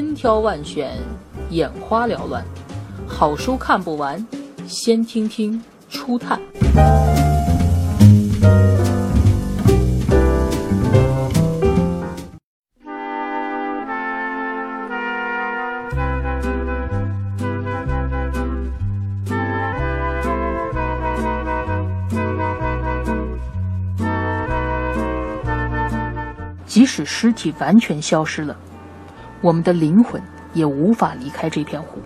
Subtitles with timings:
[0.00, 0.96] 千挑万选，
[1.50, 2.42] 眼花缭乱，
[3.06, 4.26] 好书看不完，
[4.66, 6.40] 先听听初探。
[26.64, 28.56] 即使尸体完全消失了，
[29.42, 30.20] 我们的灵魂
[30.52, 31.98] 也无法离开这片湖。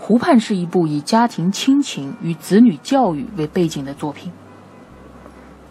[0.00, 4.32] 湖畔》是一部以家庭亲情与子女教育为背景的作品，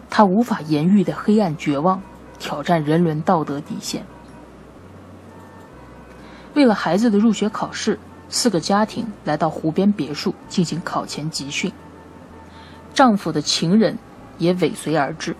[0.10, 2.02] 它无法言喻的黑暗绝望，
[2.38, 4.06] 挑战人伦道德底线。
[6.54, 7.98] 为了孩子的入学考试，
[8.30, 11.72] 四个家庭来到湖边别墅进行考前集训。
[12.94, 13.98] 丈夫的情人。
[14.40, 15.36] 也尾随而至，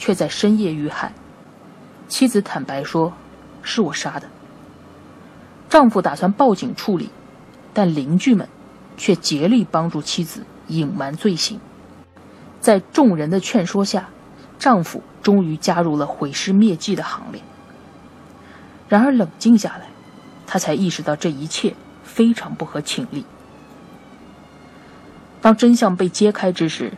[0.00, 1.12] 却在深夜遇害。
[2.08, 3.12] 妻子坦白说
[3.62, 4.26] ：“是我杀的。”
[5.68, 7.10] 丈夫打算报警处理，
[7.74, 8.48] 但邻居们
[8.96, 11.60] 却竭力帮助妻子隐瞒罪行。
[12.60, 14.08] 在众人的劝说下，
[14.58, 17.42] 丈夫终于加入了毁尸灭迹的行列。
[18.88, 19.86] 然而冷静下来，
[20.46, 23.26] 他才意识到这一切非常不合情理。
[25.42, 26.94] 当真相被揭开之时，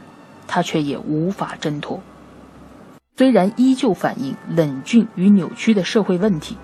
[0.47, 2.01] 他却也无法挣脱。
[3.15, 6.57] 虽然依旧反映冷峻与扭曲的社会问题，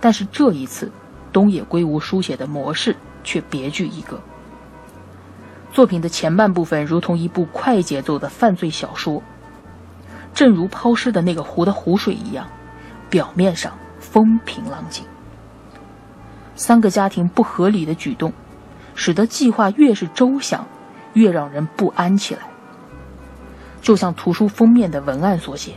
[0.00, 0.90] 但是这一次，
[1.32, 4.20] 东野圭吾书写的模式却别具一格。
[5.72, 9.20] 作品的前半部分如同一部快节奏的犯罪小说，
[10.32, 12.46] 正如抛尸的那个湖的湖水一样，
[13.10, 15.04] 表面上风平浪静。
[16.54, 18.32] 三个家庭不合理的举动，
[18.94, 20.64] 使得计划越是周详，
[21.14, 22.42] 越让人不安起来。
[23.82, 25.74] 就像图书封面的文案所写，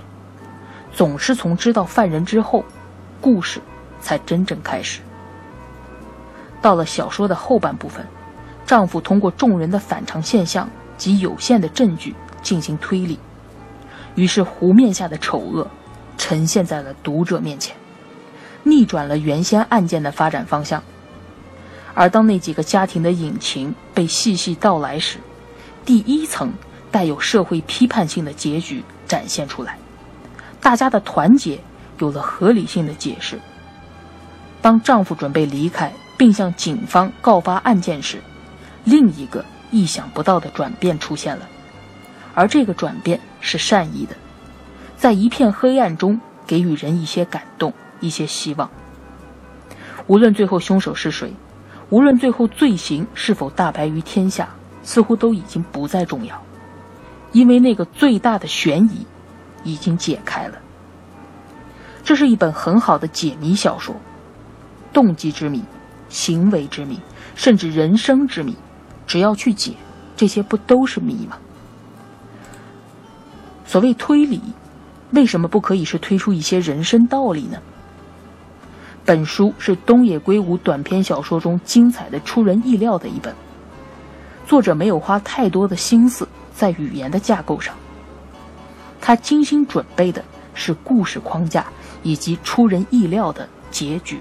[0.99, 2.65] 总是从知道犯人之后，
[3.21, 3.61] 故事
[4.01, 4.99] 才真正开始。
[6.61, 8.05] 到了小说的后半部分，
[8.65, 13.17] 丈夫通过众人的反常现象及有限的证据进行推理，
[14.15, 15.65] 于是湖面下的丑恶
[16.17, 17.73] 呈现在了读者面前，
[18.63, 20.83] 逆转了原先案件的发展方向。
[21.93, 25.17] 而当那几个家庭的隐情被细细道来时，
[25.85, 26.51] 第一层。
[26.91, 29.77] 带有社会批判性的结局展现出来，
[30.69, 31.59] 大家的团结
[31.97, 33.39] 有了合理性的解释。
[34.61, 38.21] 当丈夫准备离开并向警方告发案件时，
[38.83, 41.49] 另一个意想不到的转变出现了，
[42.35, 44.15] 而这个转变是善意的，
[44.95, 48.69] 在一片黑暗中给予人一些感动、一些希望。
[50.05, 51.33] 无论最后凶手是谁，
[51.89, 54.47] 无论最后罪行是否大白于天下，
[54.83, 56.39] 似乎都已经不再重要。
[57.31, 59.07] 因为那个最大的悬疑
[59.63, 60.57] 已经解开了，
[62.03, 63.95] 这是一本很好的解谜小说，
[64.93, 65.63] 动机之谜、
[66.09, 66.99] 行为之谜，
[67.35, 68.55] 甚至人生之谜，
[69.05, 69.73] 只要去解，
[70.15, 71.37] 这些不都是谜吗？
[73.65, 74.41] 所谓推理，
[75.11, 77.57] 为什么不可以是推出一些人生道理呢？
[79.05, 83.33] 本书是东野圭吾短篇小说中精彩的、出人意料的一本，
[84.45, 86.27] 作者没有花太多的心思。
[86.51, 87.73] 在语言的架构上，
[89.01, 90.23] 他精心准备的
[90.53, 91.65] 是故事框架
[92.03, 94.19] 以及出人意料的结局。